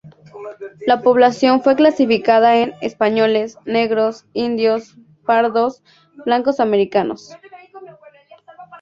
[0.87, 5.83] La población fue clasificada en: españoles, negros, indios, pardos,
[6.25, 7.37] blancos americanos.